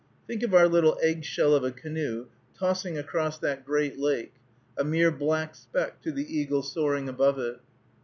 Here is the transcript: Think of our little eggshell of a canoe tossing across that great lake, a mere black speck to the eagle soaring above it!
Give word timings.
Think 0.27 0.41
of 0.41 0.55
our 0.55 0.67
little 0.67 0.97
eggshell 1.03 1.53
of 1.53 1.63
a 1.63 1.69
canoe 1.69 2.25
tossing 2.57 2.97
across 2.97 3.37
that 3.37 3.63
great 3.63 3.99
lake, 3.99 4.33
a 4.75 4.83
mere 4.83 5.11
black 5.11 5.53
speck 5.53 6.01
to 6.01 6.11
the 6.11 6.25
eagle 6.39 6.63
soaring 6.63 7.07
above 7.07 7.37
it! 7.37 7.59